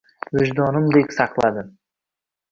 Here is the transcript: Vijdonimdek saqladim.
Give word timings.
Vijdonimdek 0.41 1.13
saqladim. 1.17 1.69